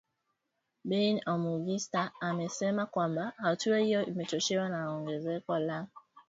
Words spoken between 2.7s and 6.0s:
kwamba hatua hiyo imechochewa na ongezeko la